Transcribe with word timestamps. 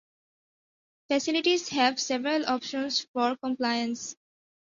Facilities 1.11 1.69
have 1.69 1.99
several 1.99 2.47
options 2.47 3.05
for 3.13 3.35
compliance. 3.37 4.15